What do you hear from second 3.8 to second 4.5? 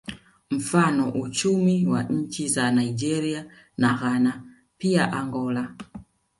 Ghana